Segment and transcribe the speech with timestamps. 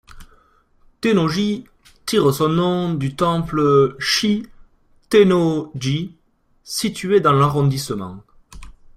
[1.01, 1.65] Tennōji
[2.07, 4.47] tire son nom du temple Shi
[5.11, 6.15] Tennō-ji,
[6.63, 8.23] situé dans l'arrondissement.